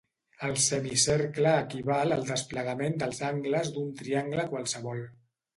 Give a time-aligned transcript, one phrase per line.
[0.45, 5.07] El semicercle equival al desplegament dels angles d'un triangle qualsevol.